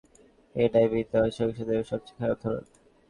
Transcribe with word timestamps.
এটাই 0.55 0.87
বিদ্যমান 0.91 1.29
সহিংসতার 1.31 1.89
সবচেয়ে 1.91 2.17
খারাপ 2.19 2.37
ধরণ। 2.43 2.63